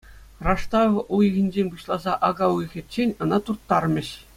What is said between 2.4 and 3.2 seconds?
уйӑхӗччен